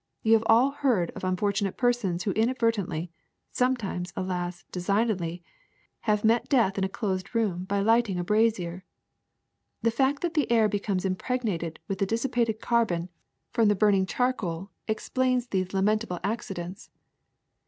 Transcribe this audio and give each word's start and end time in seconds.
You 0.23 0.33
have 0.33 0.41
all 0.47 0.71
heard 0.71 1.11
of 1.11 1.21
unfortu 1.21 1.61
nate 1.61 1.77
persons 1.77 2.23
who 2.23 2.31
inadvertently— 2.31 3.11
sometimes, 3.51 4.11
alas! 4.15 4.65
designedly— 4.71 5.43
have 6.09 6.23
met 6.23 6.49
death 6.49 6.79
in 6.79 6.83
a 6.83 6.89
closed 6.89 7.35
room 7.35 7.65
by 7.65 7.81
lighting 7.81 8.17
a 8.17 8.23
brazier. 8.23 8.83
The 9.83 9.91
fact 9.91 10.23
that 10.23 10.33
the 10.33 10.51
air 10.51 10.67
becomes 10.67 11.05
impregnated 11.05 11.79
with 11.87 11.99
the 11.99 12.07
dissipated 12.07 12.59
carbon 12.59 13.09
from 13.51 13.67
the 13.67 13.75
COMBUSTION 13.75 13.75
m 13.75 13.77
burning 13.77 14.05
charcoal 14.07 14.71
explains 14.87 15.49
these 15.49 15.71
lamentable 15.71 16.17
acci 16.23 16.55
dents. 16.55 16.89